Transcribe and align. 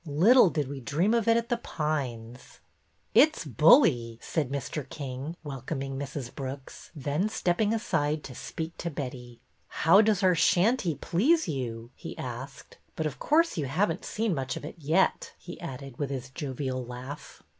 Little 0.07 0.49
did 0.49 0.67
we 0.67 0.79
dream 0.81 1.13
of 1.13 1.27
it 1.27 1.37
at 1.37 1.49
The 1.49 1.57
Pines!"'' 1.57 2.59
It 3.21 3.35
's 3.35 3.45
bully!" 3.45 4.17
said 4.23 4.49
Mr. 4.49 4.89
King, 4.89 5.35
welcoming 5.43 5.95
Mrs. 5.95 6.33
Brooks, 6.33 6.89
then 6.95 7.29
stepping 7.29 7.71
aside 7.71 8.23
to 8.23 8.33
speak 8.33 8.75
to 8.79 8.89
Betty. 8.89 9.41
How 9.67 10.01
does 10.01 10.23
our 10.23 10.33
shanty 10.33 10.95
please 10.95 11.47
you?" 11.47 11.91
he 11.95 12.17
asked.'' 12.17 12.79
But, 12.95 13.05
of 13.05 13.19
course, 13.19 13.59
you 13.59 13.65
have 13.67 13.91
n't 13.91 14.03
seen 14.03 14.33
much 14.33 14.57
of 14.57 14.65
it 14.65 14.79
yet," 14.79 15.33
he 15.37 15.61
added, 15.61 15.99
with 15.99 16.09
his 16.09 16.31
.jovial 16.31 16.83
laugh. 16.83 17.43